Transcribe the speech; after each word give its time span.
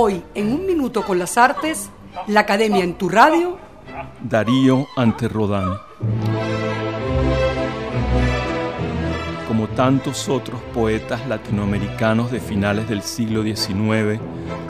Hoy, 0.00 0.22
en 0.36 0.52
un 0.52 0.64
minuto 0.64 1.02
con 1.02 1.18
las 1.18 1.36
artes, 1.36 1.90
la 2.28 2.38
Academia 2.38 2.84
en 2.84 2.94
tu 2.94 3.08
radio. 3.08 3.58
Darío 4.22 4.86
ante 4.96 5.26
Rodán. 5.26 5.76
Como 9.48 9.66
tantos 9.70 10.28
otros 10.28 10.60
poetas 10.72 11.26
latinoamericanos 11.26 12.30
de 12.30 12.38
finales 12.38 12.88
del 12.88 13.02
siglo 13.02 13.42
XIX, 13.42 14.20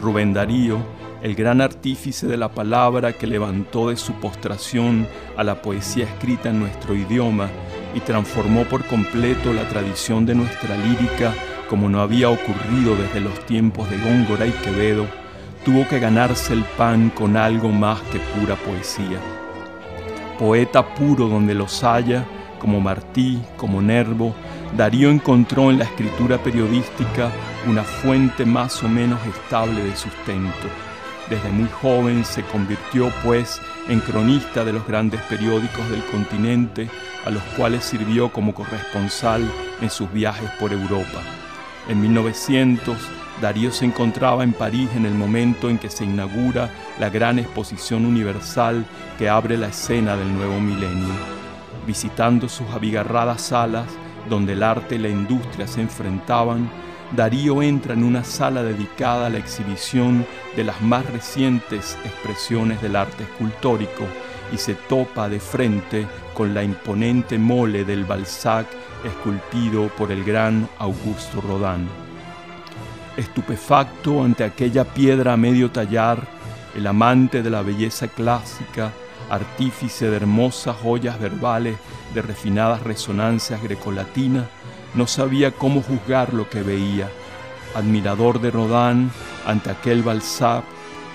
Rubén 0.00 0.32
Darío, 0.32 0.78
el 1.20 1.34
gran 1.34 1.60
artífice 1.60 2.26
de 2.26 2.38
la 2.38 2.48
palabra 2.48 3.12
que 3.12 3.26
levantó 3.26 3.90
de 3.90 3.98
su 3.98 4.14
postración 4.14 5.06
a 5.36 5.44
la 5.44 5.60
poesía 5.60 6.06
escrita 6.06 6.48
en 6.48 6.60
nuestro 6.60 6.94
idioma 6.94 7.50
y 7.94 8.00
transformó 8.00 8.64
por 8.64 8.82
completo 8.86 9.52
la 9.52 9.68
tradición 9.68 10.24
de 10.24 10.36
nuestra 10.36 10.74
lírica 10.78 11.34
como 11.68 11.88
no 11.88 12.00
había 12.00 12.30
ocurrido 12.30 12.96
desde 12.96 13.20
los 13.20 13.44
tiempos 13.46 13.88
de 13.90 13.98
Góngora 13.98 14.46
y 14.46 14.52
Quevedo, 14.52 15.06
tuvo 15.64 15.86
que 15.86 15.98
ganarse 15.98 16.54
el 16.54 16.64
pan 16.64 17.10
con 17.10 17.36
algo 17.36 17.68
más 17.68 18.00
que 18.02 18.18
pura 18.18 18.56
poesía. 18.56 19.18
Poeta 20.38 20.94
puro 20.94 21.28
donde 21.28 21.54
los 21.54 21.84
haya, 21.84 22.24
como 22.58 22.80
Martí, 22.80 23.40
como 23.56 23.82
Nervo, 23.82 24.34
Darío 24.76 25.10
encontró 25.10 25.70
en 25.70 25.78
la 25.78 25.84
escritura 25.84 26.38
periodística 26.38 27.30
una 27.66 27.82
fuente 27.82 28.44
más 28.44 28.82
o 28.82 28.88
menos 28.88 29.18
estable 29.26 29.82
de 29.82 29.96
sustento. 29.96 30.68
Desde 31.28 31.50
muy 31.50 31.68
joven 31.68 32.24
se 32.24 32.42
convirtió, 32.42 33.12
pues, 33.22 33.60
en 33.88 34.00
cronista 34.00 34.64
de 34.64 34.72
los 34.72 34.86
grandes 34.86 35.20
periódicos 35.22 35.88
del 35.90 36.04
continente, 36.06 36.88
a 37.26 37.30
los 37.30 37.42
cuales 37.56 37.84
sirvió 37.84 38.30
como 38.30 38.54
corresponsal 38.54 39.42
en 39.80 39.90
sus 39.90 40.10
viajes 40.12 40.50
por 40.58 40.72
Europa. 40.72 41.20
En 41.88 42.02
1900, 42.02 42.98
Darío 43.40 43.72
se 43.72 43.86
encontraba 43.86 44.44
en 44.44 44.52
París 44.52 44.90
en 44.94 45.06
el 45.06 45.14
momento 45.14 45.70
en 45.70 45.78
que 45.78 45.88
se 45.88 46.04
inaugura 46.04 46.70
la 47.00 47.08
gran 47.08 47.38
exposición 47.38 48.04
universal 48.04 48.84
que 49.16 49.30
abre 49.30 49.56
la 49.56 49.68
escena 49.68 50.14
del 50.14 50.34
nuevo 50.34 50.60
milenio. 50.60 51.14
Visitando 51.86 52.46
sus 52.50 52.68
abigarradas 52.68 53.40
salas, 53.40 53.86
donde 54.28 54.52
el 54.52 54.62
arte 54.62 54.96
y 54.96 54.98
la 54.98 55.08
industria 55.08 55.66
se 55.66 55.80
enfrentaban, 55.80 56.68
Darío 57.16 57.62
entra 57.62 57.94
en 57.94 58.04
una 58.04 58.22
sala 58.22 58.62
dedicada 58.62 59.28
a 59.28 59.30
la 59.30 59.38
exhibición 59.38 60.26
de 60.56 60.64
las 60.64 60.82
más 60.82 61.06
recientes 61.06 61.96
expresiones 62.04 62.82
del 62.82 62.96
arte 62.96 63.22
escultórico 63.22 64.04
y 64.52 64.58
se 64.58 64.74
topa 64.74 65.30
de 65.30 65.40
frente 65.40 66.06
con 66.38 66.54
la 66.54 66.62
imponente 66.62 67.36
mole 67.36 67.84
del 67.84 68.04
Balzac 68.04 68.68
esculpido 69.04 69.88
por 69.88 70.12
el 70.12 70.22
gran 70.22 70.68
Augusto 70.78 71.40
Rodin. 71.40 71.88
Estupefacto 73.16 74.22
ante 74.22 74.44
aquella 74.44 74.84
piedra 74.84 75.32
a 75.32 75.36
medio 75.36 75.72
tallar, 75.72 76.28
el 76.76 76.86
amante 76.86 77.42
de 77.42 77.50
la 77.50 77.62
belleza 77.62 78.06
clásica, 78.06 78.92
artífice 79.28 80.08
de 80.08 80.14
hermosas 80.14 80.76
joyas 80.76 81.18
verbales 81.18 81.76
de 82.14 82.22
refinadas 82.22 82.84
resonancias 82.84 83.60
grecolatinas, 83.60 84.46
no 84.94 85.08
sabía 85.08 85.50
cómo 85.50 85.82
juzgar 85.82 86.32
lo 86.32 86.48
que 86.48 86.62
veía. 86.62 87.10
Admirador 87.74 88.40
de 88.40 88.52
Rodin 88.52 89.10
ante 89.44 89.72
aquel 89.72 90.04
Balzac 90.04 90.62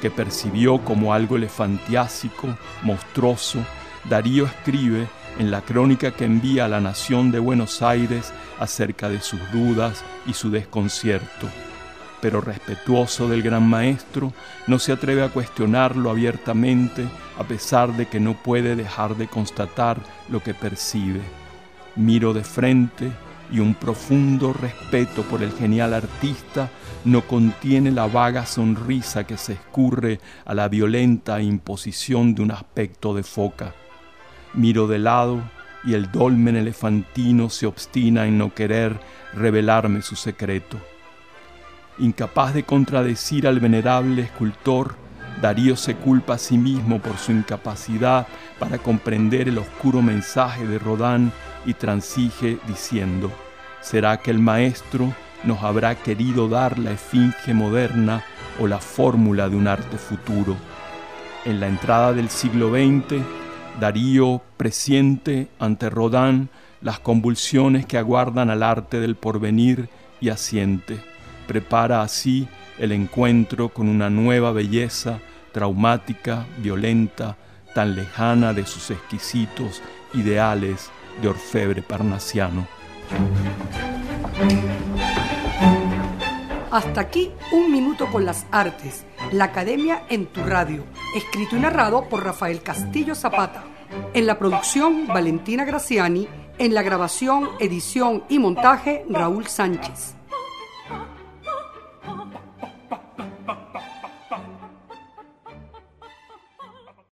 que 0.01 0.11
percibió 0.11 0.79
como 0.79 1.13
algo 1.13 1.37
elefantiásico, 1.37 2.57
monstruoso, 2.81 3.59
Darío 4.09 4.45
escribe 4.45 5.07
en 5.39 5.49
la 5.49 5.61
crónica 5.61 6.11
que 6.11 6.25
envía 6.25 6.65
a 6.65 6.67
la 6.67 6.81
nación 6.81 7.31
de 7.31 7.39
Buenos 7.39 7.81
Aires 7.81 8.33
acerca 8.59 9.09
de 9.09 9.21
sus 9.21 9.39
dudas 9.51 10.03
y 10.25 10.33
su 10.33 10.51
desconcierto. 10.51 11.47
Pero 12.21 12.41
respetuoso 12.41 13.27
del 13.27 13.41
gran 13.41 13.67
maestro, 13.67 14.33
no 14.67 14.79
se 14.79 14.91
atreve 14.91 15.23
a 15.23 15.29
cuestionarlo 15.29 16.09
abiertamente 16.09 17.05
a 17.37 17.43
pesar 17.43 17.95
de 17.95 18.07
que 18.07 18.19
no 18.19 18.33
puede 18.33 18.75
dejar 18.75 19.15
de 19.15 19.27
constatar 19.27 19.97
lo 20.29 20.41
que 20.41 20.53
percibe. 20.53 21.21
Miro 21.95 22.33
de 22.33 22.43
frente 22.43 23.11
y 23.51 23.59
un 23.59 23.73
profundo 23.73 24.53
respeto 24.53 25.23
por 25.23 25.43
el 25.43 25.51
genial 25.51 25.93
artista 25.93 26.69
no 27.05 27.21
contiene 27.21 27.91
la 27.91 28.07
vaga 28.07 28.45
sonrisa 28.45 29.25
que 29.25 29.37
se 29.37 29.53
escurre 29.53 30.19
a 30.45 30.53
la 30.53 30.69
violenta 30.69 31.41
imposición 31.41 32.33
de 32.35 32.41
un 32.41 32.51
aspecto 32.51 33.13
de 33.13 33.23
foca. 33.23 33.73
Miro 34.53 34.87
de 34.87 34.99
lado 34.99 35.41
y 35.83 35.95
el 35.95 36.11
dolmen 36.11 36.55
elefantino 36.55 37.49
se 37.49 37.65
obstina 37.65 38.25
en 38.25 38.37
no 38.37 38.53
querer 38.53 38.99
revelarme 39.33 40.01
su 40.01 40.15
secreto. 40.15 40.77
Incapaz 41.97 42.53
de 42.53 42.63
contradecir 42.63 43.47
al 43.47 43.59
venerable 43.59 44.21
escultor, 44.23 44.95
Darío 45.41 45.75
se 45.75 45.95
culpa 45.95 46.35
a 46.35 46.37
sí 46.37 46.57
mismo 46.57 46.99
por 46.99 47.17
su 47.17 47.31
incapacidad 47.31 48.27
para 48.59 48.77
comprender 48.77 49.49
el 49.49 49.57
oscuro 49.57 50.01
mensaje 50.01 50.65
de 50.65 50.79
Rodán 50.79 51.31
y 51.65 51.73
transige 51.73 52.57
diciendo, 52.67 53.31
¿será 53.81 54.17
que 54.17 54.31
el 54.31 54.39
maestro 54.39 55.13
nos 55.43 55.63
habrá 55.63 55.95
querido 55.95 56.47
dar 56.47 56.79
la 56.79 56.91
esfinge 56.91 57.53
moderna 57.53 58.23
o 58.59 58.67
la 58.67 58.79
fórmula 58.79 59.49
de 59.49 59.55
un 59.55 59.67
arte 59.67 59.97
futuro? 59.97 60.55
En 61.45 61.59
la 61.59 61.67
entrada 61.67 62.13
del 62.13 62.29
siglo 62.29 62.69
XX, 62.69 63.21
Darío 63.79 64.41
presiente 64.57 65.47
ante 65.59 65.89
Rodán 65.89 66.49
las 66.81 66.99
convulsiones 66.99 67.85
que 67.85 67.97
aguardan 67.97 68.49
al 68.49 68.63
arte 68.63 68.99
del 68.99 69.15
porvenir 69.15 69.89
y 70.19 70.29
asiente. 70.29 70.99
Prepara 71.47 72.01
así 72.01 72.47
el 72.77 72.91
encuentro 72.91 73.69
con 73.69 73.87
una 73.87 74.09
nueva 74.09 74.51
belleza 74.51 75.19
traumática, 75.51 76.45
violenta, 76.57 77.37
tan 77.73 77.95
lejana 77.95 78.53
de 78.53 78.65
sus 78.65 78.91
exquisitos 78.91 79.81
ideales 80.13 80.89
de 81.21 81.29
orfebre 81.29 81.81
parnasiano. 81.81 82.67
Hasta 86.71 87.01
aquí 87.01 87.31
un 87.51 87.71
minuto 87.71 88.07
con 88.11 88.25
las 88.25 88.47
artes, 88.51 89.05
la 89.37 89.45
Academia 89.45 90.03
en 90.09 90.27
tu 90.27 90.43
radio, 90.43 90.83
escrito 91.15 91.55
y 91.55 91.59
narrado 91.59 92.07
por 92.09 92.23
Rafael 92.23 92.61
Castillo 92.61 93.15
Zapata. 93.15 93.63
En 94.13 94.25
la 94.25 94.37
producción, 94.37 95.07
Valentina 95.07 95.65
Graciani. 95.65 96.27
En 96.59 96.73
la 96.73 96.83
grabación, 96.83 97.49
edición 97.59 98.23
y 98.29 98.37
montaje, 98.37 99.05
Raúl 99.09 99.47
Sánchez. 99.47 100.15